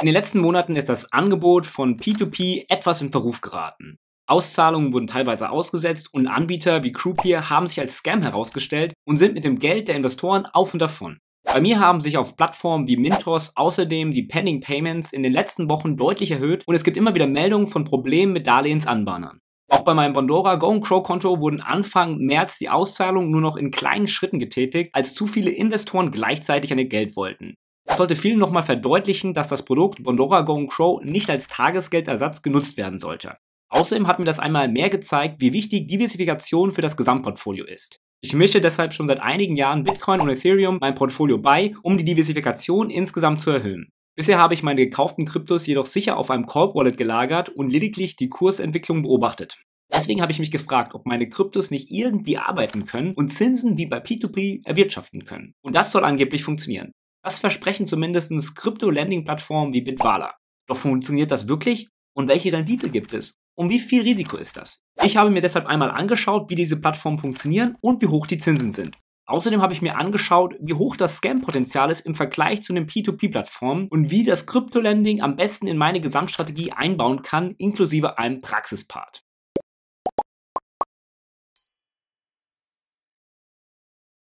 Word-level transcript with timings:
In 0.00 0.06
den 0.06 0.14
letzten 0.14 0.38
Monaten 0.38 0.76
ist 0.76 0.88
das 0.88 1.12
Angebot 1.12 1.66
von 1.66 1.98
P2P 1.98 2.66
etwas 2.68 3.02
in 3.02 3.10
Verruf 3.10 3.40
geraten. 3.40 3.98
Auszahlungen 4.28 4.92
wurden 4.92 5.08
teilweise 5.08 5.50
ausgesetzt 5.50 6.14
und 6.14 6.28
Anbieter 6.28 6.84
wie 6.84 6.92
Croupier 6.92 7.50
haben 7.50 7.66
sich 7.66 7.80
als 7.80 7.96
Scam 7.96 8.22
herausgestellt 8.22 8.92
und 9.04 9.18
sind 9.18 9.34
mit 9.34 9.42
dem 9.42 9.58
Geld 9.58 9.88
der 9.88 9.96
Investoren 9.96 10.46
auf 10.46 10.72
und 10.72 10.80
davon. 10.80 11.18
Bei 11.42 11.60
mir 11.60 11.80
haben 11.80 12.00
sich 12.00 12.16
auf 12.16 12.36
Plattformen 12.36 12.86
wie 12.86 12.96
Mintos 12.96 13.56
außerdem 13.56 14.12
die 14.12 14.22
Pending 14.22 14.60
Payments 14.60 15.12
in 15.12 15.24
den 15.24 15.32
letzten 15.32 15.68
Wochen 15.68 15.96
deutlich 15.96 16.30
erhöht 16.30 16.62
und 16.68 16.76
es 16.76 16.84
gibt 16.84 16.96
immer 16.96 17.16
wieder 17.16 17.26
Meldungen 17.26 17.66
von 17.66 17.84
Problemen 17.84 18.32
mit 18.32 18.46
Darlehensanbahnern. 18.46 19.40
Auch 19.68 19.82
bei 19.82 19.94
meinem 19.94 20.12
Bondora 20.12 20.54
Go 20.54 20.78
Crow 20.80 21.02
Konto 21.02 21.40
wurden 21.40 21.60
Anfang 21.60 22.18
März 22.18 22.58
die 22.58 22.68
Auszahlungen 22.68 23.32
nur 23.32 23.40
noch 23.40 23.56
in 23.56 23.72
kleinen 23.72 24.06
Schritten 24.06 24.38
getätigt, 24.38 24.90
als 24.92 25.14
zu 25.14 25.26
viele 25.26 25.50
Investoren 25.50 26.12
gleichzeitig 26.12 26.72
an 26.72 26.78
ihr 26.78 26.88
Geld 26.88 27.16
wollten. 27.16 27.56
Das 27.88 27.96
sollte 27.96 28.16
vielen 28.16 28.38
nochmal 28.38 28.62
verdeutlichen, 28.62 29.32
dass 29.32 29.48
das 29.48 29.64
Produkt 29.64 30.02
Bondora 30.02 30.42
Go 30.42 30.64
Crow 30.66 31.02
nicht 31.02 31.30
als 31.30 31.48
Tagesgeldersatz 31.48 32.42
genutzt 32.42 32.76
werden 32.76 32.98
sollte. 32.98 33.38
Außerdem 33.70 34.06
hat 34.06 34.18
mir 34.18 34.26
das 34.26 34.38
einmal 34.38 34.68
mehr 34.68 34.90
gezeigt, 34.90 35.40
wie 35.40 35.52
wichtig 35.52 35.88
Diversifikation 35.88 36.72
für 36.72 36.82
das 36.82 36.96
Gesamtportfolio 36.96 37.64
ist. 37.64 38.00
Ich 38.20 38.34
mische 38.34 38.60
deshalb 38.60 38.92
schon 38.92 39.06
seit 39.06 39.20
einigen 39.20 39.56
Jahren 39.56 39.84
Bitcoin 39.84 40.20
und 40.20 40.28
Ethereum 40.28 40.78
mein 40.80 40.94
Portfolio 40.94 41.38
bei, 41.38 41.74
um 41.82 41.96
die 41.96 42.04
Diversifikation 42.04 42.90
insgesamt 42.90 43.40
zu 43.40 43.50
erhöhen. 43.50 43.90
Bisher 44.16 44.38
habe 44.38 44.52
ich 44.52 44.62
meine 44.62 44.84
gekauften 44.84 45.24
Kryptos 45.24 45.66
jedoch 45.66 45.86
sicher 45.86 46.16
auf 46.18 46.30
einem 46.30 46.46
Cold 46.46 46.74
Wallet 46.74 46.98
gelagert 46.98 47.48
und 47.48 47.70
lediglich 47.70 48.16
die 48.16 48.28
Kursentwicklung 48.28 49.02
beobachtet. 49.02 49.62
Deswegen 49.92 50.20
habe 50.20 50.32
ich 50.32 50.38
mich 50.38 50.50
gefragt, 50.50 50.94
ob 50.94 51.06
meine 51.06 51.28
Kryptos 51.28 51.70
nicht 51.70 51.90
irgendwie 51.90 52.36
arbeiten 52.36 52.84
können 52.84 53.14
und 53.14 53.32
Zinsen 53.32 53.78
wie 53.78 53.86
bei 53.86 53.98
P2P 53.98 54.66
erwirtschaften 54.66 55.24
können. 55.24 55.54
Und 55.62 55.74
das 55.74 55.92
soll 55.92 56.04
angeblich 56.04 56.44
funktionieren. 56.44 56.92
Das 57.28 57.40
versprechen 57.40 57.86
zumindest 57.86 58.32
Krypto-Landing-Plattformen 58.56 59.74
wie 59.74 59.82
Bitwala. 59.82 60.32
Doch 60.66 60.78
funktioniert 60.78 61.30
das 61.30 61.46
wirklich? 61.46 61.90
Und 62.16 62.26
welche 62.26 62.50
Rendite 62.54 62.88
gibt 62.88 63.12
es? 63.12 63.34
Und 63.54 63.68
wie 63.70 63.80
viel 63.80 64.00
Risiko 64.00 64.38
ist 64.38 64.56
das? 64.56 64.82
Ich 65.04 65.18
habe 65.18 65.28
mir 65.28 65.42
deshalb 65.42 65.66
einmal 65.66 65.90
angeschaut, 65.90 66.48
wie 66.48 66.54
diese 66.54 66.80
Plattformen 66.80 67.18
funktionieren 67.18 67.76
und 67.82 68.00
wie 68.00 68.06
hoch 68.06 68.26
die 68.26 68.38
Zinsen 68.38 68.70
sind. 68.70 68.96
Außerdem 69.26 69.60
habe 69.60 69.74
ich 69.74 69.82
mir 69.82 69.98
angeschaut, 69.98 70.54
wie 70.58 70.72
hoch 70.72 70.96
das 70.96 71.16
Scam-Potenzial 71.16 71.90
ist 71.90 72.06
im 72.06 72.14
Vergleich 72.14 72.62
zu 72.62 72.72
den 72.72 72.86
P2P-Plattformen 72.86 73.88
und 73.88 74.10
wie 74.10 74.24
das 74.24 74.46
Crypto-Lending 74.46 75.20
am 75.20 75.36
besten 75.36 75.66
in 75.66 75.76
meine 75.76 76.00
Gesamtstrategie 76.00 76.72
einbauen 76.72 77.20
kann, 77.20 77.54
inklusive 77.58 78.16
einem 78.16 78.40
Praxispart. 78.40 79.22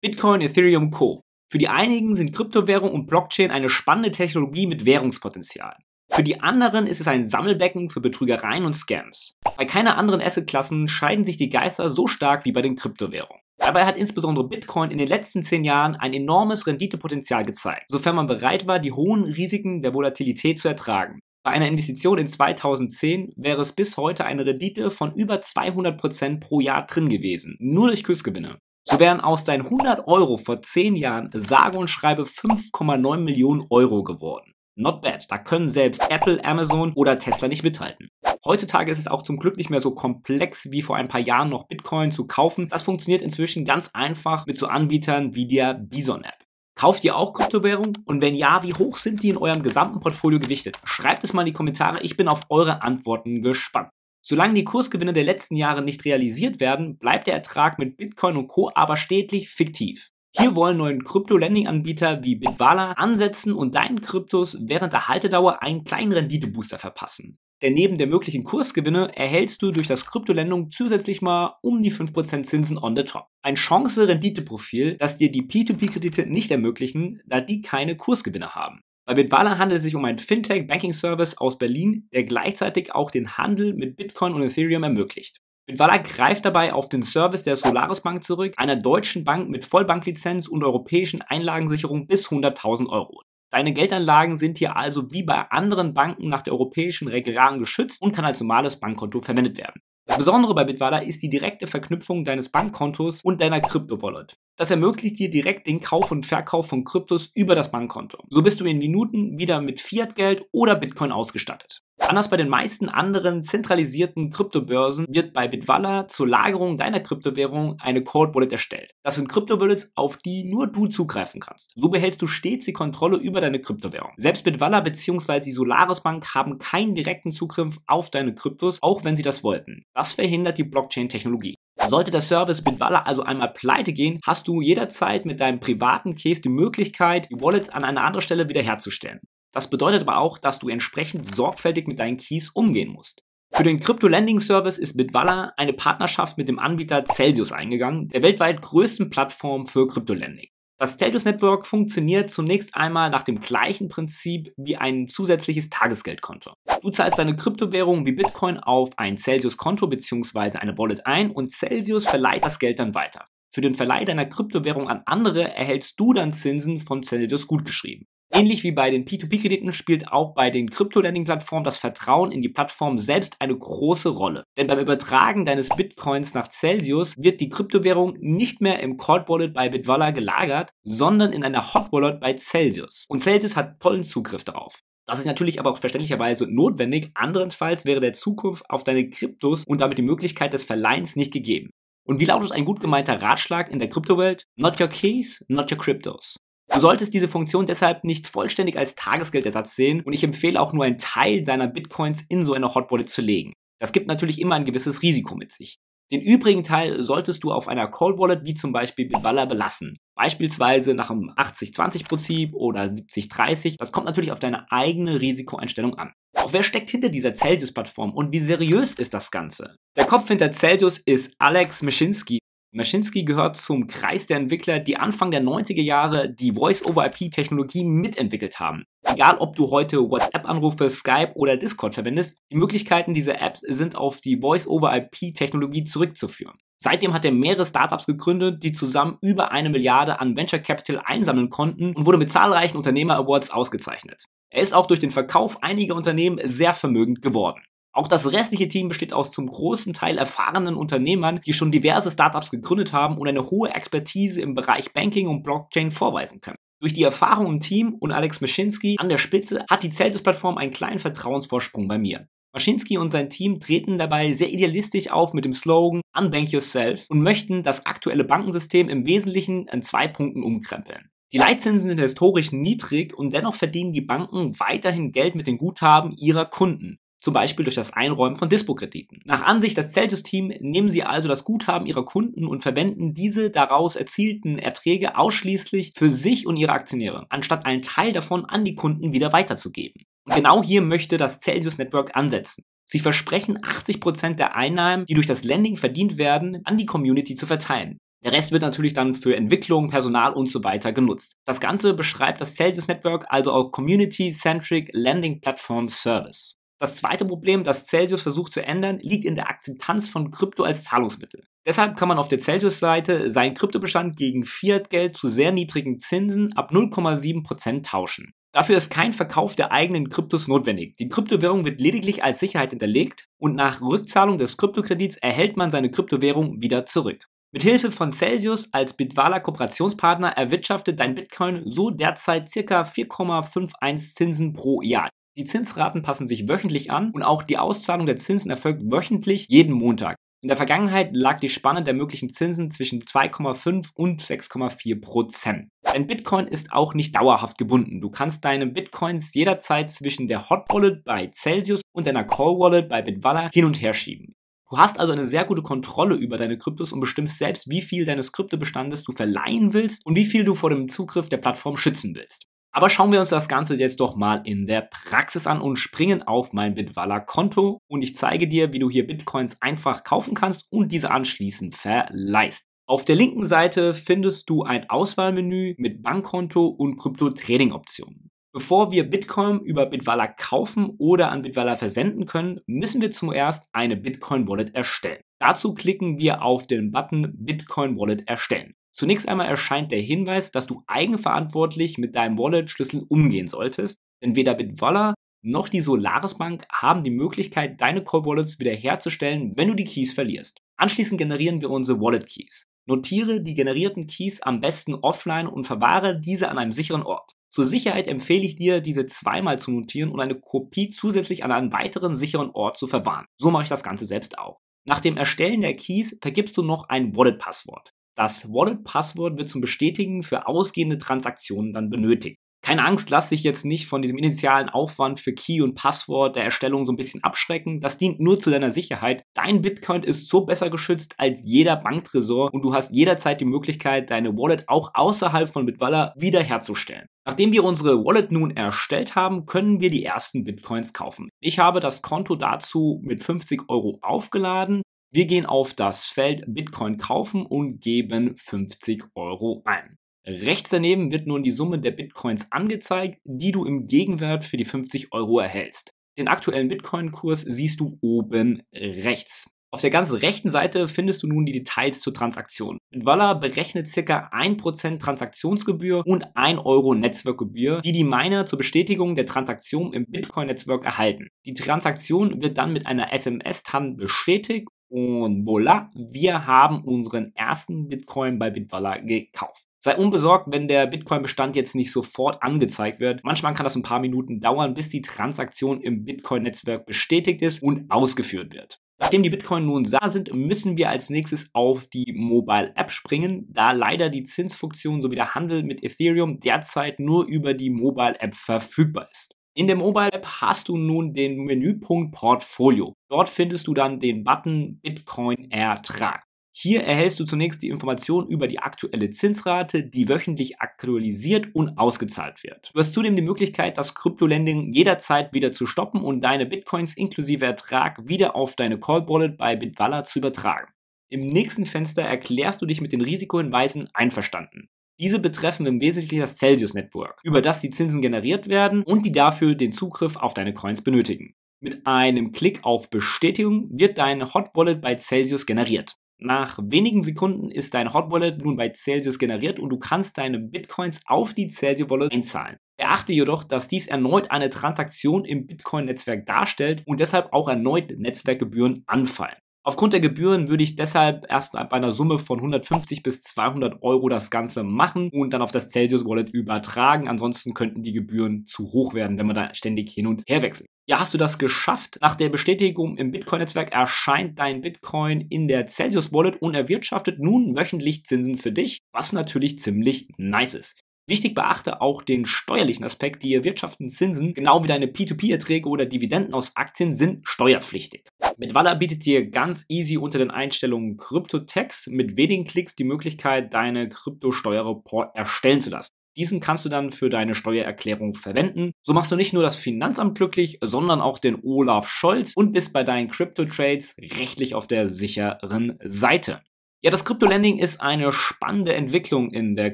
Bitcoin, 0.02 0.42
Ethereum 0.42 0.90
Co. 0.90 1.25
Für 1.48 1.58
die 1.58 1.70
einigen 1.70 2.16
sind 2.16 2.34
Kryptowährung 2.36 2.92
und 2.92 3.06
Blockchain 3.06 3.52
eine 3.52 3.70
spannende 3.70 4.12
Technologie 4.12 4.68
mit 4.68 4.86
Währungspotenzial. 4.86 5.76
Für 6.10 6.24
die 6.24 6.40
anderen 6.40 6.88
ist 6.88 7.02
es 7.02 7.08
ein 7.08 7.28
Sammelbecken 7.28 7.90
für 7.90 8.02
Betrügereien 8.02 8.66
und 8.66 8.76
Scams. 8.76 9.38
Bei 9.58 9.66
keiner 9.66 9.98
anderen 9.98 10.22
Assetklassen 10.22 10.88
scheiden 10.88 11.26
sich 11.26 11.38
die 11.38 11.50
Geister 11.50 11.90
so 11.90 12.08
stark 12.08 12.46
wie 12.46 12.52
bei 12.52 12.62
den 12.62 12.76
Kryptowährungen. 12.76 13.42
Dabei 13.58 13.86
hat 13.86 13.98
insbesondere 13.98 14.48
Bitcoin 14.48 14.92
in 14.92 14.98
den 14.98 15.08
letzten 15.08 15.44
zehn 15.44 15.64
Jahren 15.64 15.96
ein 15.96 16.14
enormes 16.14 16.68
Renditepotenzial 16.68 17.46
gezeigt, 17.46 17.86
sofern 17.88 18.16
man 18.16 18.28
bereit 18.28 18.68
war, 18.68 18.80
die 18.80 18.92
hohen 18.92 19.24
Risiken 19.24 19.82
der 19.82 19.94
Volatilität 19.94 20.60
zu 20.60 20.68
ertragen. 20.68 21.20
Bei 21.44 21.52
einer 21.52 21.68
Investition 21.68 22.18
in 22.18 22.28
2010 22.28 23.34
wäre 23.36 23.62
es 23.62 23.74
bis 23.74 23.98
heute 23.98 24.26
eine 24.26 24.46
Rendite 24.46 24.92
von 24.92 25.14
über 25.14 25.36
200% 25.36 26.40
pro 26.40 26.60
Jahr 26.60 26.88
drin 26.88 27.08
gewesen, 27.08 27.56
nur 27.60 27.88
durch 27.88 28.04
Kursgewinne. 28.04 28.58
So 28.88 29.00
wären 29.00 29.20
aus 29.20 29.44
deinen 29.44 29.64
100 29.64 30.08
Euro 30.08 30.38
vor 30.38 30.62
10 30.62 30.96
Jahren 30.96 31.32
sage 31.34 31.78
und 31.78 31.90
schreibe 31.90 32.24
5,9 32.24 33.18
Millionen 33.18 33.66
Euro 33.72 34.04
geworden. 34.04 34.54
Not 34.78 35.02
bad. 35.02 35.26
Da 35.32 35.38
können 35.38 35.70
selbst 35.70 36.12
Apple, 36.12 36.44
Amazon 36.46 36.94
oder 36.96 37.18
Tesla 37.18 37.48
nicht 37.48 37.64
mithalten. 37.64 38.10
Heutzutage 38.44 38.92
ist 38.92 39.00
es 39.00 39.08
auch 39.08 39.24
zum 39.24 39.38
Glück 39.38 39.58
nicht 39.58 39.70
mehr 39.70 39.82
so 39.82 39.92
komplex 39.92 40.70
wie 40.70 40.82
vor 40.82 40.98
ein 40.98 41.08
paar 41.08 41.22
Jahren 41.22 41.50
noch 41.50 41.68
Bitcoin 41.68 42.12
zu 42.12 42.28
kaufen. 42.28 42.68
Das 42.68 42.84
funktioniert 42.84 43.22
inzwischen 43.22 43.66
ganz 43.66 43.90
einfach 43.94 44.46
mit 44.46 44.60
so 44.60 44.68
Anbietern 44.68 45.34
wie 45.34 45.48
der 45.48 45.74
Bison 45.74 46.24
App. 46.24 46.46
Kauft 46.76 47.06
ihr 47.06 47.16
auch 47.16 47.34
Kryptowährung? 47.34 47.94
Und 48.06 48.22
wenn 48.22 48.36
ja, 48.36 48.62
wie 48.64 48.74
hoch 48.74 48.98
sind 48.98 49.24
die 49.24 49.30
in 49.30 49.38
eurem 49.38 49.64
gesamten 49.64 50.02
Portfolio 50.02 50.40
gewichtet? 50.40 50.78
Schreibt 50.84 51.24
es 51.24 51.32
mal 51.32 51.44
in 51.44 51.48
die 51.48 51.54
Kommentare. 51.54 52.02
Ich 52.02 52.18
bin 52.18 52.28
auf 52.28 52.42
eure 52.50 52.84
Antworten 52.84 53.42
gespannt. 53.42 53.90
Solange 54.28 54.56
die 54.56 54.64
Kursgewinne 54.64 55.14
der 55.14 55.24
letzten 55.24 55.56
Jahre 55.56 55.84
nicht 55.84 56.04
realisiert 56.04 56.60
werden, 56.60 56.98
bleibt 56.98 57.28
der 57.28 57.36
Ertrag 57.36 57.78
mit 57.78 57.96
Bitcoin 57.96 58.38
und 58.38 58.48
Co. 58.48 58.72
aber 58.74 58.98
stetig 58.98 59.52
fiktiv. 59.52 60.10
Hier 60.36 60.56
wollen 60.56 60.78
neuen 60.78 61.04
Krypto-Lending-Anbieter 61.04 62.24
wie 62.24 62.36
Bitwala 62.36 62.94
ansetzen 62.94 63.54
und 63.54 63.76
deinen 63.76 64.02
Kryptos 64.02 64.58
während 64.62 64.94
der 64.94 65.10
Haltedauer 65.10 65.62
einen 65.62 65.84
kleinen 65.84 66.12
Renditebooster 66.12 66.80
verpassen. 66.80 67.38
Denn 67.62 67.76
neben 67.76 68.00
der 68.00 68.08
möglichen 68.08 68.44
Kursgewinne 68.44 69.16
erhältst 69.16 69.62
du 69.62 69.72
durch 69.72 69.86
das 69.86 70.08
Kryptolendung 70.08 70.72
zusätzlich 70.72 71.22
mal 71.22 71.58
um 71.62 71.84
die 71.84 71.92
5% 71.92 72.46
Zinsen 72.46 72.80
on 72.80 72.96
the 72.96 73.04
top. 73.04 73.28
Ein 73.44 73.54
Chance-Rendite-Profil, 73.54 74.98
das 74.98 75.18
dir 75.18 75.32
die 75.32 75.44
P2P-Kredite 75.44 76.26
nicht 76.26 76.50
ermöglichen, 76.50 77.22
da 77.28 77.42
die 77.42 77.62
keine 77.62 77.96
Kursgewinne 77.96 78.56
haben. 78.56 78.82
Bei 79.08 79.14
Bitwala 79.14 79.60
handelt 79.60 79.78
es 79.78 79.84
sich 79.84 79.96
um 79.96 80.04
einen 80.04 80.18
Fintech-Banking-Service 80.18 81.38
aus 81.38 81.60
Berlin, 81.60 82.10
der 82.12 82.24
gleichzeitig 82.24 82.96
auch 82.96 83.12
den 83.12 83.38
Handel 83.38 83.76
mit 83.76 83.98
Bitcoin 83.98 84.34
und 84.34 84.42
Ethereum 84.42 84.82
ermöglicht. 84.82 85.42
Bitwala 85.68 85.98
greift 85.98 86.44
dabei 86.44 86.74
auf 86.74 86.90
den 86.90 87.04
Service 87.04 87.44
der 87.44 87.56
Solaris 87.56 88.02
Bank 88.02 88.24
zurück, 88.24 88.54
einer 88.58 88.76
deutschen 88.76 89.24
Bank 89.24 89.48
mit 89.50 89.66
Vollbanklizenz 89.66 90.48
und 90.48 90.64
europäischen 90.64 91.22
Einlagensicherung 91.22 92.08
bis 92.08 92.28
100.000 92.30 92.90
Euro. 92.90 93.22
Deine 93.52 93.74
Geldanlagen 93.74 94.38
sind 94.38 94.58
hier 94.58 94.76
also 94.76 95.12
wie 95.12 95.24
bei 95.24 95.52
anderen 95.52 95.94
Banken 95.94 96.28
nach 96.28 96.42
der 96.42 96.54
europäischen 96.54 97.08
Regularien 97.08 97.60
geschützt 97.60 98.02
und 98.02 98.16
kann 98.16 98.26
als 98.26 98.40
normales 98.40 98.80
Bankkonto 98.80 99.22
verwendet 99.22 99.58
werden. 99.58 99.82
Das 100.08 100.18
Besondere 100.18 100.56
bei 100.56 100.64
Bitwala 100.64 100.98
ist 101.00 101.22
die 101.22 101.30
direkte 101.30 101.68
Verknüpfung 101.68 102.26
deines 102.26 102.50
Bankkontos 102.50 103.22
und 103.24 103.42
deiner 103.42 103.62
Krypto-Wallet. 103.62 104.38
Das 104.58 104.72
ermöglicht 104.72 105.20
dir 105.20 105.30
direkt 105.30 105.68
den 105.68 105.82
Kauf 105.82 106.12
und 106.12 106.26
Verkauf 106.26 106.68
von 106.68 106.86
Kryptos 106.86 107.30
über 107.36 107.56
das 107.56 107.72
Bankkonto. 107.72 108.20
So 108.30 108.42
bist 108.42 108.62
du 108.62 108.66
in 108.66 108.78
Minuten 108.78 109.38
wieder 109.38 109.60
mit 109.60 109.82
Fiat-Geld 109.82 110.46
oder 110.54 110.76
Bitcoin 110.76 111.12
ausgestattet. 111.12 111.82
Anders 111.98 112.30
bei 112.30 112.38
den 112.38 112.50
meisten 112.50 112.88
anderen 112.88 113.44
zentralisierten 113.44 114.30
Kryptobörsen 114.30 115.08
wird 115.10 115.34
bei 115.34 115.48
Bitwala 115.48 116.08
zur 116.08 116.28
Lagerung 116.28 116.78
deiner 116.78 117.00
Kryptowährung 117.00 117.78
eine 117.80 118.04
Cold 118.04 118.36
Wallet 118.36 118.52
erstellt. 118.52 118.92
Das 119.04 119.16
sind 119.16 119.28
Kryptowallets, 119.28 119.92
auf 119.96 120.18
die 120.18 120.44
nur 120.44 120.68
du 120.68 120.88
zugreifen 120.88 121.42
kannst. 121.42 121.74
So 121.76 121.90
behältst 121.90 122.22
du 122.22 122.28
stets 122.28 122.66
die 122.66 122.74
Kontrolle 122.74 123.18
über 123.18 123.42
deine 123.42 123.60
Kryptowährung. 123.60 124.12
Selbst 124.18 124.44
Bitwala 124.44 124.82
bzw. 124.82 125.40
die 125.40 125.52
Solaris 125.52 126.02
Bank 126.02 126.34
haben 126.36 126.60
keinen 126.60 126.96
direkten 126.96 127.32
Zugriff 127.32 127.80
auf 127.88 128.10
deine 128.10 128.36
Kryptos, 128.36 128.80
auch 128.82 129.04
wenn 129.04 129.16
sie 129.16 129.24
das 129.24 129.44
wollten. 129.44 129.84
Das 129.94 130.14
verhindert 130.14 130.58
die 130.58 130.64
Blockchain-Technologie. 130.64 131.56
Sollte 131.88 132.10
der 132.10 132.22
Service 132.22 132.64
Bitwala 132.64 133.04
also 133.04 133.22
einmal 133.22 133.54
pleite 133.54 133.94
gehen, 133.94 134.20
hast 134.26 134.48
du 134.48 134.60
jederzeit 134.60 135.26
mit 135.26 135.40
deinem 135.40 135.60
privaten 135.60 136.16
Case 136.16 136.42
die 136.42 136.50
Möglichkeit, 136.50 137.30
die 137.30 137.40
Wallets 137.40 137.70
an 137.70 137.84
einer 137.84 138.04
anderen 138.04 138.24
Stelle 138.24 138.50
wiederherzustellen. 138.50 139.20
Das 139.52 139.70
bedeutet 139.70 140.02
aber 140.02 140.18
auch, 140.18 140.40
dass 140.40 140.58
du 140.58 140.68
entsprechend 140.68 141.36
sorgfältig 141.36 141.88
mit 141.88 142.00
deinen 142.00 142.18
Keys 142.18 142.50
umgehen 142.50 142.92
musst. 142.92 143.22
Für 143.54 143.64
den 143.64 143.80
Crypto 143.80 144.08
Lending 144.08 144.42
Service 144.42 144.80
ist 144.80 144.98
Bitwala 144.98 145.54
eine 145.58 145.74
Partnerschaft 145.74 146.38
mit 146.38 146.50
dem 146.50 146.60
Anbieter 146.60 147.06
Celsius 147.06 147.52
eingegangen, 147.52 148.10
der 148.10 148.24
weltweit 148.24 148.62
größten 148.62 149.10
Plattform 149.12 149.68
für 149.68 149.88
Crypto 149.88 150.14
Lending. 150.14 150.50
Das 150.78 150.98
Celsius 150.98 151.24
Network 151.24 151.66
funktioniert 151.66 152.30
zunächst 152.30 152.76
einmal 152.76 153.10
nach 153.10 153.24
dem 153.24 153.40
gleichen 153.40 153.88
Prinzip 153.88 154.54
wie 154.58 154.76
ein 154.76 155.08
zusätzliches 155.08 155.70
Tagesgeldkonto. 155.70 156.54
Du 156.82 156.90
zahlst 156.90 157.18
deine 157.18 157.38
Kryptowährung 157.38 158.06
wie 158.06 158.12
Bitcoin 158.12 158.60
auf 158.60 158.90
ein 158.98 159.18
Celsius-Konto 159.18 159.88
bzw. 159.88 160.58
eine 160.58 160.78
Wallet 160.78 161.06
ein 161.06 161.32
und 161.32 161.54
Celsius 161.54 162.06
verleiht 162.06 162.44
das 162.44 162.60
Geld 162.60 162.80
dann 162.80 162.94
weiter. 162.94 163.26
Für 163.54 163.62
den 163.62 163.76
Verleih 163.76 164.04
deiner 164.04 164.26
Kryptowährung 164.26 164.90
an 164.90 165.02
andere 165.06 165.56
erhältst 165.56 165.98
du 165.98 166.12
dann 166.12 166.34
Zinsen 166.34 166.82
von 166.82 167.04
Celsius 167.04 167.48
gutgeschrieben. 167.48 168.06
Ähnlich 168.36 168.64
wie 168.64 168.74
bei 168.74 168.90
den 168.90 169.06
P2P-Krediten 169.06 169.72
spielt 169.72 170.10
auch 170.12 170.34
bei 170.34 170.50
den 170.50 170.70
Krypto-Lending-Plattformen 170.70 171.64
das 171.64 171.78
Vertrauen 171.78 172.34
in 172.34 172.42
die 172.42 172.50
Plattform 172.50 172.98
selbst 172.98 173.38
eine 173.40 173.58
große 173.58 174.10
Rolle. 174.10 174.44
Denn 174.58 174.68
beim 174.68 174.80
Übertragen 174.80 175.46
deines 175.46 175.70
Bitcoins 175.70 176.34
nach 176.34 176.50
Celsius 176.50 177.16
wird 177.18 177.40
die 177.40 177.48
Kryptowährung 177.48 178.18
nicht 178.20 178.60
mehr 178.60 178.82
im 178.82 178.98
Cold 178.98 179.30
Wallet 179.30 179.54
bei 179.54 179.70
Bitwala 179.70 180.12
gelagert, 180.12 180.72
sondern 180.84 181.32
in 181.32 181.46
einer 181.46 181.74
Hot 181.74 181.94
Wallet 181.94 182.20
bei 182.20 182.36
Celsius. 182.38 183.06
Und 183.08 183.24
Celsius 183.24 183.56
hat 183.56 183.78
vollen 183.80 184.04
Zugriff 184.04 184.44
darauf. 184.44 184.82
Das 185.08 185.20
ist 185.20 185.26
natürlich 185.26 185.62
aber 185.62 185.70
auch 185.70 185.78
verständlicherweise 185.78 186.46
notwendig, 186.46 187.12
anderenfalls 187.14 187.86
wäre 187.86 188.02
der 188.02 188.12
Zugriff 188.12 188.64
auf 188.68 188.84
deine 188.84 189.10
Kryptos 189.10 189.64
und 189.66 189.80
damit 189.80 189.98
die 189.98 190.02
Möglichkeit 190.02 190.54
des 190.54 190.66
Verleihens 190.66 191.16
nicht 191.16 191.32
gegeben. 191.32 191.70
Und 192.06 192.20
wie 192.20 192.26
lautet 192.26 192.52
ein 192.52 192.66
gut 192.66 192.82
gemeinter 192.82 193.22
Ratschlag 193.22 193.72
in 193.72 193.80
der 193.80 193.90
Kryptowelt? 193.90 194.44
Not 194.58 194.82
your 194.82 194.90
keys, 194.90 195.46
not 195.48 195.72
your 195.72 195.78
cryptos. 195.78 196.36
Du 196.76 196.82
solltest 196.82 197.14
diese 197.14 197.30
Funktion 197.30 197.66
deshalb 197.66 198.04
nicht 198.04 198.28
vollständig 198.28 198.78
als 198.78 198.96
Tagesgeldersatz 198.96 199.78
sehen 199.78 200.02
und 200.02 200.12
ich 200.12 200.26
empfehle 200.26 200.60
auch 200.60 200.74
nur 200.74 200.84
einen 200.84 200.98
Teil 200.98 201.42
deiner 201.42 201.68
Bitcoins 201.68 202.26
in 202.28 202.44
so 202.44 202.54
eine 202.54 202.76
Hot 202.76 202.92
Wallet 202.92 203.10
zu 203.10 203.22
legen. 203.22 203.54
Das 203.80 203.94
gibt 203.94 204.08
natürlich 204.08 204.42
immer 204.42 204.56
ein 204.56 204.66
gewisses 204.66 205.02
Risiko 205.02 205.36
mit 205.36 205.54
sich. 205.54 205.78
Den 206.12 206.22
übrigen 206.22 206.66
Teil 206.66 207.06
solltest 207.06 207.46
du 207.46 207.54
auf 207.54 207.70
einer 207.70 207.88
Cold 207.88 208.20
Wallet 208.20 208.44
wie 208.44 208.56
zum 208.56 208.74
Beispiel 208.74 209.08
Bitwala 209.08 209.46
belassen. 209.46 209.96
Beispielsweise 210.16 210.94
nach 210.94 211.10
einem 211.10 211.30
80-20-Prinzip 211.30 212.54
oder 212.54 212.84
70-30. 212.84 213.78
Das 213.80 213.94
kommt 213.94 214.06
natürlich 214.06 214.34
auf 214.34 214.40
deine 214.40 214.70
eigene 214.70 215.22
Risikoeinstellung 215.22 215.96
an. 215.96 216.12
Doch 216.34 216.52
wer 216.52 216.64
steckt 216.64 216.92
hinter 216.92 217.08
dieser 217.08 217.34
Celsius-Plattform 217.34 218.12
und 218.14 218.34
wie 218.34 218.40
seriös 218.40 218.96
ist 218.96 219.14
das 219.14 219.32
Ganze? 219.32 219.78
Der 219.96 220.06
Kopf 220.06 220.28
hinter 220.28 220.52
Celsius 220.52 220.98
ist 220.98 221.34
Alex 221.40 221.82
Meschinski. 221.82 222.40
Meschinski 222.76 223.24
gehört 223.24 223.56
zum 223.56 223.88
Kreis 223.88 224.28
der 224.28 224.36
Entwickler, 224.36 224.80
die 224.80 224.98
Anfang 224.98 225.32
der 225.32 225.42
90er 225.42 225.82
Jahre 225.82 226.30
die 226.30 226.52
Voice-over-IP-Technologie 226.52 227.86
mitentwickelt 227.86 228.60
haben. 228.60 228.84
Egal, 229.04 229.38
ob 229.38 229.56
du 229.56 229.72
heute 229.72 230.10
WhatsApp-Anrufe, 230.10 230.90
Skype 230.90 231.32
oder 231.36 231.56
Discord 231.56 231.94
verwendest, 231.94 232.38
die 232.52 232.58
Möglichkeiten 232.58 233.14
dieser 233.14 233.42
Apps 233.42 233.62
sind 233.62 233.96
auf 233.96 234.20
die 234.20 234.42
Voice-over-IP-Technologie 234.42 235.86
zurückzuführen. 235.86 236.58
Seitdem 236.78 237.14
hat 237.14 237.24
er 237.24 237.32
mehrere 237.32 237.66
Startups 237.66 238.08
gegründet, 238.08 238.62
die 238.62 238.74
zusammen 238.74 239.20
über 239.22 239.54
eine 239.54 239.70
Milliarde 239.70 240.20
an 240.20 240.36
Venture 240.36 240.60
Capital 240.60 241.02
einsammeln 241.06 241.50
konnten 241.50 241.96
und 241.96 242.06
wurde 242.06 242.18
mit 242.18 242.34
zahlreichen 242.34 242.76
Unternehmer 242.76 243.16
Awards 243.16 243.52
ausgezeichnet. 243.52 244.26
Er 244.50 244.62
ist 244.62 244.74
auch 244.74 244.86
durch 244.86 245.00
den 245.00 245.12
Verkauf 245.12 245.64
einiger 245.64 245.96
Unternehmen 245.96 246.42
sehr 246.44 246.74
vermögend 246.74 247.22
geworden. 247.22 247.64
Auch 247.96 248.10
das 248.10 248.30
restliche 248.30 248.68
Team 248.68 248.90
besteht 248.90 249.14
aus 249.14 249.32
zum 249.32 249.48
großen 249.48 249.94
Teil 249.94 250.18
erfahrenen 250.18 250.76
Unternehmern, 250.76 251.40
die 251.46 251.54
schon 251.54 251.72
diverse 251.72 252.12
Startups 252.12 252.52
gegründet 252.52 252.92
haben 252.92 253.18
und 253.18 253.26
eine 253.30 253.50
hohe 253.50 253.74
Expertise 253.74 254.42
im 254.42 254.54
Bereich 254.54 254.92
Banking 254.92 255.30
und 255.30 255.44
Blockchain 255.44 255.94
vorweisen 255.94 256.42
können. 256.42 256.58
Durch 256.82 256.92
die 256.92 257.04
Erfahrung 257.04 257.48
im 257.48 257.62
Team 257.62 257.96
und 257.98 258.12
Alex 258.12 258.42
Maschinski 258.42 258.98
an 259.00 259.08
der 259.08 259.18
Spitze 259.18 259.64
hat 259.70 259.84
die 259.84 259.92
Celsius-Plattform 259.92 260.58
einen 260.58 260.74
kleinen 260.74 261.00
Vertrauensvorsprung 261.00 261.88
bei 261.88 261.98
mir. 261.98 262.28
Maschinski 262.54 262.98
und 262.98 263.14
sein 263.14 263.30
Team 263.30 263.62
treten 263.62 263.98
dabei 263.98 264.34
sehr 264.34 264.52
idealistisch 264.52 265.10
auf 265.10 265.34
mit 265.34 265.46
dem 265.46 265.54
Slogan 265.54 266.02
Unbank 266.18 266.52
Yourself 266.52 267.06
und 267.08 267.22
möchten 267.22 267.64
das 267.64 267.86
aktuelle 267.86 268.26
Bankensystem 268.26 268.90
im 268.90 269.06
Wesentlichen 269.08 269.70
an 269.70 269.84
zwei 269.84 270.10
Punkten 270.10 270.44
umkrempeln. 270.44 271.12
Die 271.32 271.38
Leitzinsen 271.38 271.88
sind 271.88 272.02
historisch 272.02 272.52
niedrig 272.52 273.18
und 273.18 273.34
dennoch 273.34 273.56
verdienen 273.56 273.94
die 273.94 274.02
Banken 274.02 274.60
weiterhin 274.60 275.14
Geld 275.14 275.36
mit 275.36 275.48
den 275.48 275.58
Guthaben 275.58 276.12
ihrer 276.18 276.46
Kunden 276.46 277.00
zum 277.26 277.34
Beispiel 277.34 277.66
durch 277.66 277.74
das 277.74 277.92
Einräumen 277.92 278.38
von 278.38 278.50
Dispo-Krediten. 278.50 279.20
Nach 279.26 279.42
Ansicht 279.42 279.76
des 279.78 279.94
Celsius-Team 279.94 280.54
nehmen 280.60 280.90
sie 280.90 281.04
also 281.04 281.28
das 281.28 281.44
Guthaben 281.44 281.88
ihrer 281.88 282.06
Kunden 282.06 282.46
und 282.46 282.62
verwenden 282.62 283.16
diese 283.16 283.50
daraus 283.50 283.96
erzielten 283.96 284.60
Erträge 284.60 285.18
ausschließlich 285.18 285.94
für 285.96 286.12
sich 286.12 286.46
und 286.46 286.56
ihre 286.56 286.74
Aktionäre, 286.74 287.26
anstatt 287.30 287.66
einen 287.66 287.82
Teil 287.82 288.14
davon 288.14 288.46
an 288.46 288.64
die 288.64 288.76
Kunden 288.76 289.12
wieder 289.12 289.34
weiterzugeben. 289.34 290.04
Und 290.26 290.36
genau 290.36 290.62
hier 290.62 290.84
möchte 290.84 291.18
das 291.18 291.40
Celsius 291.40 291.80
Network 291.80 292.16
ansetzen. 292.16 292.64
Sie 292.88 293.00
versprechen 293.00 293.58
80% 293.58 294.36
der 294.36 294.56
Einnahmen, 294.56 295.08
die 295.08 295.16
durch 295.16 295.26
das 295.26 295.44
Lending 295.44 295.78
verdient 295.78 296.20
werden, 296.20 296.62
an 296.64 296.78
die 296.78 296.86
Community 296.86 297.34
zu 297.34 297.48
verteilen. 297.48 297.98
Der 298.24 298.34
Rest 298.34 298.52
wird 298.52 298.62
natürlich 298.62 298.94
dann 298.94 299.16
für 299.16 299.36
Entwicklung, 299.36 299.90
Personal 299.90 300.34
und 300.34 300.52
so 300.52 300.64
weiter 300.64 300.94
genutzt. 300.94 301.38
Das 301.44 301.60
Ganze 301.60 301.96
beschreibt 301.96 302.40
das 302.40 302.54
Celsius 302.54 302.88
Network 302.88 303.26
also 303.30 303.52
auch 303.52 303.72
Community-Centric 303.72 304.92
Lending 304.94 305.42
Platform 305.42 305.90
Service. 305.90 306.60
Das 306.86 306.98
zweite 306.98 307.26
Problem, 307.26 307.64
das 307.64 307.88
Celsius 307.88 308.22
versucht 308.22 308.54
zu 308.54 308.64
ändern, 308.64 309.00
liegt 309.02 309.26
in 309.26 309.34
der 309.34 309.50
Akzeptanz 309.50 310.08
von 310.08 310.30
Krypto 310.30 310.62
als 310.62 310.84
Zahlungsmittel. 310.84 311.44
Deshalb 311.66 311.98
kann 311.98 312.08
man 312.08 312.20
auf 312.20 312.28
der 312.28 312.38
Celsius-Seite 312.38 313.32
seinen 313.32 313.56
Kryptobestand 313.56 314.18
gegen 314.18 314.46
Fiat-Geld 314.46 315.18
zu 315.18 315.28
sehr 315.28 315.52
niedrigen 315.52 316.00
Zinsen 316.00 316.56
ab 316.56 316.72
0,7% 316.72 317.84
tauschen. 317.86 318.36
Dafür 318.52 318.78
ist 318.78 318.92
kein 318.92 319.14
Verkauf 319.14 319.56
der 319.56 319.72
eigenen 319.72 320.12
Kryptos 320.12 320.48
notwendig. 320.48 320.96
Die 320.98 321.10
Kryptowährung 321.10 321.66
wird 321.66 321.82
lediglich 321.82 322.24
als 322.24 322.40
Sicherheit 322.40 322.70
hinterlegt 322.70 323.30
und 323.40 323.56
nach 323.56 323.82
Rückzahlung 323.82 324.38
des 324.38 324.56
Kryptokredits 324.56 325.18
erhält 325.18 325.58
man 325.58 325.72
seine 325.72 325.90
Kryptowährung 325.90 326.62
wieder 326.62 326.86
zurück. 326.86 327.26
Mithilfe 327.52 327.90
von 327.90 328.14
Celsius 328.14 328.72
als 328.72 328.94
Bitwala 328.94 329.40
Kooperationspartner 329.40 330.34
erwirtschaftet 330.34 331.00
dein 331.00 331.16
Bitcoin 331.16 331.64
so 331.66 331.90
derzeit 331.90 332.52
ca. 332.54 332.84
4,51 332.84 334.14
Zinsen 334.14 334.54
pro 334.54 334.84
Jahr. 334.84 335.10
Die 335.38 335.46
Zinsraten 335.46 336.02
passen 336.02 336.28
sich 336.28 336.48
wöchentlich 336.48 336.92
an 336.92 337.12
und 337.12 337.24
auch 337.24 337.44
die 337.44 337.58
Auszahlung 337.58 338.06
der 338.06 338.16
Zinsen 338.16 338.50
erfolgt 338.50 338.84
wöchentlich 338.90 339.48
jeden 339.50 339.74
Montag. 339.74 340.16
In 340.42 340.48
der 340.48 340.58
Vergangenheit 340.58 341.16
lag 341.16 341.40
die 341.40 341.50
Spanne 341.50 341.84
der 341.84 341.94
möglichen 341.94 342.30
Zinsen 342.30 342.72
zwischen 342.72 343.02
2,5 343.02 343.90
und 343.96 344.22
6,4 344.22 345.02
Prozent. 345.02 345.70
Dein 345.82 346.08
Bitcoin 346.08 346.48
ist 346.48 346.72
auch 346.72 346.94
nicht 346.94 347.16
dauerhaft 347.16 347.58
gebunden. 347.58 348.00
Du 348.00 348.10
kannst 348.10 348.46
deine 348.46 348.68
Bitcoins 348.68 349.34
jederzeit 349.34 349.92
zwischen 349.92 350.28
der 350.28 350.50
Hot 350.50 350.66
Wallet 350.70 351.04
bei 351.04 351.32
Celsius 351.34 351.82
und 351.94 352.08
deiner 352.08 352.24
Call 352.24 352.60
Wallet 352.60 352.88
bei 352.88 353.02
Bitwala 353.02 353.50
hin 353.52 353.66
und 353.66 353.82
her 353.82 353.94
schieben. 353.94 354.36
Du 354.70 354.78
hast 354.78 355.00
also 355.00 355.14
eine 355.14 355.28
sehr 355.28 355.46
gute 355.46 355.64
Kontrolle 355.64 356.16
über 356.16 356.38
deine 356.38 356.58
Kryptos 356.58 356.94
und 356.94 357.00
bestimmst 357.00 357.40
selbst, 357.40 357.70
wie 357.70 357.82
viel 357.82 358.06
deines 358.06 358.32
Kryptobestandes 358.32 359.04
du 359.04 359.12
verleihen 359.12 359.74
willst 359.74 360.06
und 360.06 360.16
wie 360.16 360.26
viel 360.26 360.44
du 360.44 360.56
vor 360.56 360.70
dem 360.70 360.90
Zugriff 360.90 361.28
der 361.28 361.38
Plattform 361.38 361.76
schützen 361.76 362.16
willst. 362.16 362.46
Aber 362.76 362.90
schauen 362.90 363.14
wir 363.14 363.22
uns 363.22 363.30
das 363.30 363.48
Ganze 363.48 363.78
jetzt 363.78 364.02
doch 364.02 364.18
mal 364.18 364.42
in 364.44 364.68
der 364.68 364.82
Praxis 364.82 365.48
an 365.48 365.62
und 365.62 365.78
springen 365.78 366.24
auf 366.24 366.52
mein 366.52 366.76
Bitwala 366.76 367.22
Konto 367.22 367.80
und 367.88 368.02
ich 368.02 368.18
zeige 368.18 368.50
dir, 368.50 368.74
wie 368.74 368.80
du 368.80 368.90
hier 368.90 369.08
Bitcoins 369.08 369.62
einfach 369.62 370.04
kaufen 370.04 370.34
kannst 370.34 370.66
und 370.72 370.92
diese 370.92 371.10
anschließend 371.10 371.74
verleihst. 371.74 372.66
Auf 372.86 373.06
der 373.06 373.16
linken 373.16 373.48
Seite 373.48 373.94
findest 373.94 374.50
du 374.50 374.64
ein 374.64 374.90
Auswahlmenü 374.90 375.76
mit 375.78 376.04
Bankkonto 376.04 376.66
und 376.68 376.98
Krypto-Trading-Optionen. 376.98 378.30
Bevor 378.52 378.92
wir 378.92 379.10
Bitcoin 379.10 379.62
über 379.62 379.86
Bitwala 379.86 380.28
kaufen 380.28 380.96
oder 380.98 381.32
an 381.32 381.44
Bitwala 381.44 381.78
versenden 381.78 382.26
können, 382.26 382.60
müssen 382.68 383.00
wir 383.00 383.12
zuerst 383.12 383.70
eine 383.72 383.96
Bitcoin 383.96 384.50
Wallet 384.50 384.76
erstellen. 384.76 385.22
Dazu 385.40 385.76
klicken 385.76 386.20
wir 386.20 386.42
auf 386.42 386.68
den 386.68 386.92
Button 386.92 387.32
Bitcoin 387.38 387.98
Wallet 387.98 388.28
erstellen. 388.28 388.74
Zunächst 388.96 389.28
einmal 389.28 389.48
erscheint 389.48 389.92
der 389.92 390.00
Hinweis, 390.00 390.52
dass 390.52 390.68
du 390.68 390.82
eigenverantwortlich 390.88 391.98
mit 391.98 392.16
deinem 392.16 392.38
Wallet-Schlüssel 392.38 393.04
umgehen 393.10 393.50
solltest, 393.50 394.00
denn 394.24 394.38
weder 394.38 394.54
Bitwalla 394.54 395.16
noch 395.42 395.68
die 395.68 395.82
Solaris 395.82 396.38
Bank 396.38 396.66
haben 396.72 397.04
die 397.04 397.12
Möglichkeit, 397.12 397.82
deine 397.82 398.06
Core 398.06 398.26
Wallets 398.26 398.58
wiederherzustellen, 398.58 399.52
wenn 399.58 399.68
du 399.68 399.74
die 399.74 399.84
Keys 399.84 400.14
verlierst. 400.14 400.60
Anschließend 400.78 401.18
generieren 401.18 401.60
wir 401.60 401.72
unsere 401.72 402.00
Wallet 402.00 402.26
Keys. 402.26 402.68
Notiere 402.86 403.42
die 403.42 403.54
generierten 403.54 404.08
Keys 404.08 404.42
am 404.42 404.62
besten 404.62 404.94
offline 404.96 405.48
und 405.48 405.68
verwahre 405.68 406.18
diese 406.18 406.48
an 406.48 406.58
einem 406.58 406.72
sicheren 406.72 407.04
Ort. 407.04 407.34
Zur 407.50 407.66
Sicherheit 407.66 408.08
empfehle 408.08 408.46
ich 408.46 408.56
dir, 408.56 408.80
diese 408.80 409.08
zweimal 409.08 409.60
zu 409.60 409.72
notieren 409.72 410.12
und 410.12 410.22
eine 410.22 410.36
Kopie 410.36 410.90
zusätzlich 410.90 411.44
an 411.44 411.52
einen 411.52 411.74
weiteren 411.74 412.16
sicheren 412.16 412.52
Ort 412.52 412.78
zu 412.78 412.88
verwahren. 412.88 413.26
So 413.38 413.52
mache 413.52 413.64
ich 413.64 413.70
das 413.70 413.84
Ganze 413.84 414.06
selbst 414.06 414.38
auch. 414.40 414.62
Nach 414.86 415.02
dem 415.02 415.18
Erstellen 415.18 415.60
der 415.60 415.76
Keys 415.76 416.18
vergibst 416.22 416.56
du 416.56 416.62
noch 416.62 416.88
ein 416.88 417.14
Wallet-Passwort. 417.14 417.92
Das 418.16 418.50
Wallet-Passwort 418.50 419.38
wird 419.38 419.50
zum 419.50 419.62
Bestätigen 419.62 420.24
für 420.24 420.48
ausgehende 420.48 420.98
Transaktionen 421.00 421.74
dann 421.74 421.90
benötigt. 421.90 422.38
Keine 422.66 422.84
Angst, 422.84 423.12
lass 423.12 423.30
dich 423.30 423.44
jetzt 423.44 423.64
nicht 423.64 423.86
von 423.86 424.02
diesem 424.02 424.18
initialen 424.18 424.70
Aufwand 424.70 425.20
für 425.20 425.34
Key 425.34 425.62
und 425.62 425.76
Passwort 425.76 426.36
der 426.36 426.46
Erstellung 426.46 426.88
so 426.88 426.94
ein 426.94 426.96
bisschen 426.96 427.24
abschrecken. 427.24 427.80
Das 427.80 428.00
dient 428.00 428.20
nur 428.20 428.40
zu 428.40 428.50
deiner 428.50 428.72
Sicherheit. 428.72 429.22
Dein 429.36 429.62
Bitcoin 429.62 430.02
ist 430.02 430.30
so 430.30 430.46
besser 430.46 430.72
geschützt 430.72 431.14
als 431.18 431.42
jeder 431.44 431.76
Banktresor 431.76 432.52
und 432.52 432.64
du 432.64 432.74
hast 432.74 432.92
jederzeit 432.92 433.40
die 433.40 433.46
Möglichkeit, 433.46 434.10
deine 434.10 434.36
Wallet 434.36 434.64
auch 434.68 434.90
außerhalb 434.96 435.48
von 435.48 435.68
Bitwalla 435.68 436.16
wiederherzustellen. 436.18 437.06
Nachdem 437.28 437.52
wir 437.52 437.64
unsere 437.64 438.04
Wallet 438.04 438.32
nun 438.32 438.50
erstellt 438.50 439.16
haben, 439.16 439.46
können 439.46 439.80
wir 439.80 439.92
die 439.92 440.04
ersten 440.04 440.44
Bitcoins 440.44 440.92
kaufen. 440.92 441.30
Ich 441.42 441.60
habe 441.60 441.82
das 441.82 442.02
Konto 442.02 442.36
dazu 442.36 443.00
mit 443.04 443.24
50 443.24 443.70
Euro 443.70 444.00
aufgeladen 444.02 444.82
wir 445.16 445.28
gehen 445.28 445.46
auf 445.46 445.74
das 445.74 446.08
Feld 446.08 446.44
Bitcoin 446.46 446.98
kaufen 446.98 447.46
und 447.46 447.80
geben 447.80 448.36
50 448.38 449.06
Euro 449.16 449.62
ein. 449.64 449.98
Rechts 450.28 450.72
daneben 450.72 451.10
wird 451.10 451.26
nun 451.26 451.42
die 451.42 451.54
Summe 451.54 451.80
der 451.80 451.92
Bitcoins 451.92 452.52
angezeigt, 452.52 453.22
die 453.24 453.54
du 453.54 453.64
im 453.64 453.88
Gegenwert 453.88 454.46
für 454.46 454.58
die 454.58 454.66
50 454.66 455.14
Euro 455.14 455.40
erhältst. 455.40 455.94
Den 456.18 456.28
aktuellen 456.28 456.68
Bitcoin-Kurs 456.68 457.42
siehst 457.48 457.80
du 457.80 457.98
oben 458.02 458.64
rechts. 458.74 459.50
Auf 459.72 459.82
der 459.82 459.90
ganzen 459.90 460.18
rechten 460.18 460.52
Seite 460.52 460.90
findest 460.90 461.24
du 461.24 461.28
nun 461.28 461.46
die 461.46 461.52
Details 461.52 462.02
zur 462.02 462.14
Transaktion. 462.14 462.78
Bitwala 462.92 463.36
berechnet 463.36 463.90
ca. 463.94 464.30
1% 464.34 465.00
Transaktionsgebühr 465.00 466.06
und 466.06 466.26
1 466.36 466.60
Euro 466.66 466.94
Netzwerkgebühr, 466.94 467.80
die 467.82 467.92
die 467.94 468.04
Miner 468.04 468.46
zur 468.46 468.58
Bestätigung 468.58 469.16
der 469.16 469.28
Transaktion 469.28 469.94
im 469.94 470.06
Bitcoin-Netzwerk 470.08 470.84
erhalten. 470.84 471.28
Die 471.46 471.54
Transaktion 471.54 472.42
wird 472.42 472.58
dann 472.58 472.74
mit 472.74 472.86
einer 472.86 473.14
SMS-TAN 473.14 473.98
bestätigt 473.98 474.68
und 474.90 475.46
voila, 475.46 475.92
wir 475.94 476.48
haben 476.48 476.84
unseren 476.84 477.34
ersten 477.36 477.88
Bitcoin 477.88 478.40
bei 478.40 478.50
Bitwala 478.50 478.98
gekauft. 478.98 479.66
Sei 479.80 479.96
unbesorgt, 479.96 480.52
wenn 480.52 480.68
der 480.68 480.88
Bitcoin-Bestand 480.88 481.56
jetzt 481.56 481.76
nicht 481.76 481.92
sofort 481.92 482.42
angezeigt 482.42 483.00
wird. 483.00 483.24
Manchmal 483.24 483.54
kann 483.54 483.66
das 483.66 483.76
ein 483.76 483.84
paar 483.84 484.00
Minuten 484.00 484.40
dauern, 484.40 484.74
bis 484.74 484.90
die 484.90 485.02
Transaktion 485.02 485.80
im 485.80 486.06
Bitcoin-Netzwerk 486.06 486.88
bestätigt 486.88 487.44
ist 487.44 487.62
und 487.62 487.92
ausgeführt 487.92 488.54
wird. 488.54 488.82
Nachdem 488.98 489.24
die 489.24 489.30
Bitcoin 489.30 489.66
nun 489.66 489.84
da 489.84 490.10
sind, 490.10 490.34
müssen 490.34 490.78
wir 490.78 490.90
als 490.90 491.10
nächstes 491.10 491.50
auf 491.54 491.86
die 491.88 492.14
Mobile 492.16 492.72
App 492.76 492.92
springen, 492.92 493.46
da 493.52 493.74
leider 493.74 494.10
die 494.10 494.24
Zinsfunktion 494.24 495.02
sowie 495.02 495.16
der 495.16 495.36
Handel 495.36 495.64
mit 495.64 495.84
Ethereum 495.84 496.40
derzeit 496.40 497.00
nur 497.00 497.28
über 497.28 497.54
die 497.54 497.70
Mobile 497.70 498.20
App 498.20 498.36
verfügbar 498.36 499.10
ist. 499.12 499.36
In 499.58 499.68
der 499.68 499.78
Mobile 499.78 500.12
App 500.12 500.28
hast 500.42 500.68
du 500.68 500.76
nun 500.76 501.14
den 501.14 501.38
Menüpunkt 501.38 502.14
Portfolio. 502.14 502.94
Dort 503.10 503.30
findest 503.30 503.68
du 503.68 503.74
dann 503.74 504.02
den 504.02 504.26
Button 504.26 504.82
Bitcoin 504.82 505.50
Ertrag. 505.50 506.26
Hier 506.54 506.84
erhältst 506.84 507.22
du 507.22 507.24
zunächst 507.24 507.64
die 507.64 507.70
Information 507.70 508.28
über 508.28 508.50
die 508.50 508.60
aktuelle 508.60 509.12
Zinsrate, 509.12 509.82
die 509.82 510.10
wöchentlich 510.10 510.60
aktualisiert 510.60 511.56
und 511.56 511.78
ausgezahlt 511.78 512.44
wird. 512.44 512.72
Du 512.74 512.82
hast 512.82 512.92
zudem 512.92 513.16
die 513.16 513.22
Möglichkeit, 513.22 513.78
das 513.78 513.96
Kryptolending 513.96 514.74
jederzeit 514.74 515.32
wieder 515.32 515.54
zu 515.54 515.66
stoppen 515.68 516.02
und 516.02 516.20
deine 516.20 516.46
Bitcoins 516.46 516.98
inklusive 516.98 517.46
Ertrag 517.46 518.06
wieder 518.06 518.36
auf 518.36 518.58
deine 518.58 518.78
Call 518.78 519.08
Wallet 519.08 519.38
bei 519.38 519.56
Bitwala 519.56 520.04
zu 520.04 520.20
übertragen. 520.20 520.74
Im 521.08 521.30
nächsten 521.30 521.66
Fenster 521.66 522.02
erklärst 522.02 522.62
du 522.62 522.66
dich 522.66 522.82
mit 522.82 522.92
den 522.92 523.00
Risikohinweisen 523.00 523.88
einverstanden. 523.94 524.68
Diese 525.00 525.20
betreffen 525.20 525.66
im 525.66 525.82
Wesentlichen 525.82 526.22
das 526.22 526.38
Celsius 526.38 526.74
Network, 526.74 527.20
über 527.24 527.42
das 527.42 527.60
die 527.60 527.70
Zinsen 527.70 528.02
generiert 528.02 528.48
werden 528.48 528.84
und 528.84 529.06
die 529.06 529.12
dafür 529.12 529.56
den 529.56 529.74
Zugriff 529.74 530.16
auf 530.16 530.34
deine 530.34 530.54
Coins 530.54 530.84
benötigen. 530.84 531.36
Mit 531.60 531.86
einem 531.86 532.32
Klick 532.32 532.64
auf 532.64 532.90
Bestätigung 532.90 533.68
wird 533.72 533.98
dein 533.98 534.34
Hot 534.34 534.52
Wallet 534.54 534.82
bei 534.82 534.96
Celsius 534.96 535.46
generiert. 535.46 535.96
Nach 536.18 536.60
wenigen 536.62 537.04
Sekunden 537.04 537.52
ist 537.52 537.74
dein 537.74 537.94
Hot 537.94 538.10
Wallet 538.10 538.38
nun 538.42 538.56
bei 538.56 538.72
Celsius 538.74 539.20
generiert 539.20 539.60
und 539.60 539.70
du 539.70 539.78
kannst 539.78 540.18
deine 540.18 540.40
Bitcoins 540.40 541.02
auf 541.08 541.34
die 541.34 541.50
Celsius 541.50 541.90
Wallet 541.90 542.14
einzahlen. 542.14 542.58
Beachte 542.78 543.12
jedoch, 543.12 543.44
dass 543.44 543.68
dies 543.68 543.88
erneut 543.88 544.32
eine 544.32 544.50
Transaktion 544.50 545.26
im 545.26 545.46
Bitcoin-Netzwerk 545.46 546.26
darstellt 546.26 546.84
und 546.86 547.02
deshalb 547.02 547.34
auch 547.34 547.50
erneut 547.50 547.92
Netzwerkgebühren 547.98 548.84
anfallen. 548.86 549.36
Aufgrund 549.68 549.94
der 549.94 550.00
Gebühren 550.00 550.48
würde 550.48 550.64
ich 550.64 550.76
deshalb 550.76 551.26
erst 551.28 551.54
bei 551.54 551.72
einer 551.72 551.96
Summe 551.96 552.20
von 552.20 552.38
150 552.38 553.02
bis 553.02 553.24
200 553.24 553.82
Euro 553.82 554.10
das 554.10 554.30
Ganze 554.30 554.64
machen 554.64 555.10
und 555.12 555.34
dann 555.34 555.42
auf 555.42 555.52
das 555.52 555.72
Celsius 555.72 556.06
Wallet 556.06 556.30
übertragen. 556.30 557.08
Ansonsten 557.08 557.56
könnten 557.56 557.82
die 557.82 557.92
Gebühren 557.92 558.46
zu 558.46 558.66
hoch 558.66 558.94
werden, 558.94 559.18
wenn 559.18 559.26
man 559.26 559.36
da 559.36 559.56
ständig 559.56 559.92
hin 559.92 560.06
und 560.06 560.22
her 560.28 560.44
wechselt. 560.44 560.68
Ja, 560.88 561.00
hast 561.00 561.16
du 561.16 561.18
das 561.18 561.40
geschafft? 561.40 561.98
Nach 562.00 562.16
der 562.16 562.30
Bestätigung 562.30 562.96
im 562.98 563.10
Bitcoin-Netzwerk 563.10 563.74
erscheint 563.74 564.38
dein 564.38 564.62
Bitcoin 564.62 565.22
in 565.22 565.48
der 565.48 565.66
Celsius 565.66 566.14
Wallet 566.14 566.40
und 566.44 566.54
erwirtschaftet 566.54 567.18
nun 567.18 567.56
wöchentlich 567.56 568.06
Zinsen 568.06 568.38
für 568.38 568.52
dich, 568.52 568.78
was 568.94 569.14
natürlich 569.14 569.58
ziemlich 569.58 570.10
nice 570.18 570.54
ist. 570.54 570.80
Wichtig 571.08 571.36
beachte 571.36 571.82
auch 571.82 572.02
den 572.02 572.26
steuerlichen 572.26 572.84
Aspekt. 572.84 573.22
Die 573.22 573.36
erwirtschafteten 573.36 573.92
Zinsen, 573.92 574.34
genau 574.34 574.64
wie 574.64 574.68
deine 574.68 574.88
P2P-Erträge 574.88 575.70
oder 575.70 575.86
Dividenden 575.86 576.34
aus 576.34 576.56
Aktien, 576.56 576.96
sind 576.96 577.28
steuerpflichtig. 577.28 578.06
Mit 578.38 578.56
Walla 578.56 578.74
bietet 578.74 579.06
dir 579.06 579.30
ganz 579.30 579.66
easy 579.70 579.98
unter 579.98 580.18
den 580.18 580.32
Einstellungen 580.32 580.98
Kryptotext 580.98 581.90
mit 581.90 582.18
wenigen 582.18 582.46
Klicks 582.46 582.76
die 582.76 582.86
Möglichkeit, 582.86 583.54
deine 583.54 583.88
Kryptosteuerreport 583.88 585.16
erstellen 585.16 585.62
zu 585.62 585.70
lassen. 585.70 585.92
Diesen 586.18 586.40
kannst 586.40 586.66
du 586.66 586.70
dann 586.70 586.92
für 586.92 587.10
deine 587.10 587.36
Steuererklärung 587.36 588.14
verwenden. 588.14 588.72
So 588.84 588.94
machst 588.94 589.12
du 589.12 589.16
nicht 589.16 589.34
nur 589.34 589.44
das 589.44 589.58
Finanzamt 589.58 590.18
glücklich, 590.18 590.58
sondern 590.62 591.02
auch 591.02 591.20
den 591.20 591.38
Olaf 591.44 591.88
Scholz 591.88 592.34
und 592.36 592.54
bist 592.54 592.74
bei 592.74 592.84
deinen 592.84 593.10
Crypto-Trades 593.10 593.96
rechtlich 594.18 594.56
auf 594.56 594.66
der 594.66 594.88
sicheren 594.88 595.78
Seite. 595.84 596.42
Ja, 596.86 596.92
das 596.92 597.04
Kryptolending 597.04 597.58
ist 597.58 597.82
eine 597.82 598.12
spannende 598.12 598.76
Entwicklung 598.76 599.32
in 599.32 599.56
der 599.56 599.74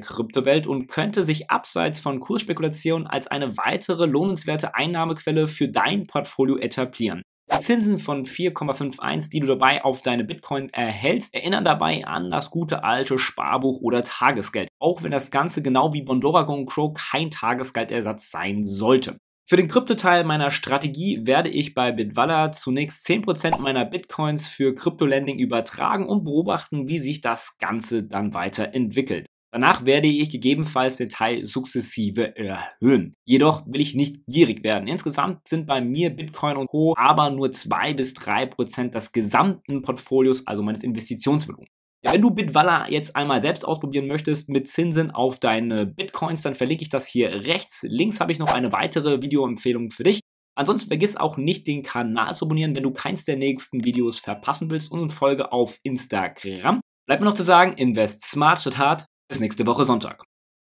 Kryptowelt 0.00 0.66
und 0.66 0.86
könnte 0.86 1.24
sich 1.24 1.50
abseits 1.50 2.00
von 2.00 2.20
Kursspekulationen 2.20 3.06
als 3.06 3.26
eine 3.26 3.58
weitere 3.58 4.06
lohnenswerte 4.06 4.74
Einnahmequelle 4.74 5.46
für 5.46 5.68
dein 5.68 6.06
Portfolio 6.06 6.56
etablieren. 6.56 7.20
Zinsen 7.60 7.98
von 7.98 8.24
4,51, 8.24 9.28
die 9.28 9.40
du 9.40 9.46
dabei 9.46 9.84
auf 9.84 10.00
deine 10.00 10.24
Bitcoin 10.24 10.70
erhältst, 10.70 11.34
erinnern 11.34 11.66
dabei 11.66 12.02
an 12.06 12.30
das 12.30 12.50
gute 12.50 12.82
alte 12.82 13.18
Sparbuch 13.18 13.82
oder 13.82 14.04
Tagesgeld, 14.04 14.70
auch 14.78 15.02
wenn 15.02 15.10
das 15.10 15.30
Ganze 15.30 15.60
genau 15.60 15.92
wie 15.92 16.00
Bondora 16.00 16.44
Go 16.44 16.64
Crow 16.64 16.94
kein 16.94 17.30
Tagesgeldersatz 17.30 18.30
sein 18.30 18.64
sollte. 18.64 19.18
Für 19.48 19.56
den 19.56 19.68
Kryptoteil 19.68 20.24
meiner 20.24 20.50
Strategie 20.50 21.26
werde 21.26 21.50
ich 21.50 21.74
bei 21.74 21.92
Bitwalla 21.92 22.52
zunächst 22.52 23.06
10% 23.06 23.58
meiner 23.58 23.84
Bitcoins 23.84 24.48
für 24.48 24.74
Kryptolending 24.74 25.38
übertragen 25.38 26.06
und 26.06 26.24
beobachten, 26.24 26.88
wie 26.88 26.98
sich 26.98 27.20
das 27.20 27.58
Ganze 27.58 28.04
dann 28.04 28.34
weiterentwickelt. 28.34 29.26
Danach 29.54 29.84
werde 29.84 30.08
ich 30.08 30.30
gegebenenfalls 30.30 30.96
den 30.96 31.10
Teil 31.10 31.44
sukzessive 31.44 32.34
erhöhen. 32.34 33.14
Jedoch 33.26 33.66
will 33.66 33.82
ich 33.82 33.94
nicht 33.94 34.24
gierig 34.26 34.64
werden. 34.64 34.88
Insgesamt 34.88 35.46
sind 35.46 35.66
bei 35.66 35.82
mir 35.82 36.08
Bitcoin 36.08 36.56
und 36.56 36.68
Co. 36.68 36.94
aber 36.96 37.28
nur 37.28 37.52
2 37.52 37.92
bis 37.92 38.14
3% 38.14 38.92
des 38.92 39.12
gesamten 39.12 39.82
Portfolios, 39.82 40.46
also 40.46 40.62
meines 40.62 40.82
Investitionsvolumens. 40.82 41.68
Wenn 42.04 42.20
du 42.20 42.30
Bitwalla 42.30 42.88
jetzt 42.88 43.14
einmal 43.14 43.40
selbst 43.40 43.64
ausprobieren 43.64 44.08
möchtest 44.08 44.48
mit 44.48 44.68
Zinsen 44.68 45.12
auf 45.12 45.38
deine 45.38 45.86
Bitcoins, 45.86 46.42
dann 46.42 46.54
verlinke 46.54 46.82
ich 46.82 46.88
das 46.88 47.06
hier 47.06 47.46
rechts. 47.46 47.82
Links 47.82 48.20
habe 48.20 48.32
ich 48.32 48.38
noch 48.38 48.52
eine 48.52 48.72
weitere 48.72 49.22
Videoempfehlung 49.22 49.90
für 49.90 50.02
dich. 50.02 50.20
Ansonsten 50.54 50.88
vergiss 50.88 51.16
auch 51.16 51.36
nicht, 51.36 51.66
den 51.66 51.82
Kanal 51.82 52.34
zu 52.34 52.44
abonnieren, 52.44 52.76
wenn 52.76 52.82
du 52.82 52.90
keins 52.90 53.24
der 53.24 53.36
nächsten 53.36 53.84
Videos 53.84 54.18
verpassen 54.18 54.70
willst 54.70 54.90
und 54.90 55.12
folge 55.12 55.52
auf 55.52 55.78
Instagram. 55.82 56.80
Bleibt 57.06 57.22
mir 57.22 57.28
noch 57.28 57.34
zu 57.34 57.44
sagen, 57.44 57.74
invest 57.74 58.28
smart 58.28 58.58
statt 58.58 58.78
hart. 58.78 59.06
Bis 59.28 59.40
nächste 59.40 59.66
Woche 59.66 59.84
Sonntag. 59.84 60.24